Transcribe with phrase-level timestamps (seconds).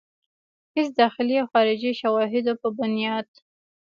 [0.75, 3.27] هيڅ داخلي او خارجي شواهدو پۀ بنياد